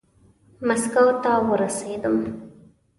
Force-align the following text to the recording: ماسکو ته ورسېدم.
ماسکو 0.67 1.05
ته 1.23 1.31
ورسېدم. 1.47 2.17